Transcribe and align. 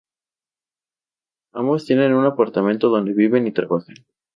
Ambos 1.53 1.85
tienen 1.85 2.15
un 2.15 2.25
apartamento 2.25 2.89
donde 2.89 3.13
viven 3.13 3.45
y 3.45 3.51
trabajan. 3.51 3.97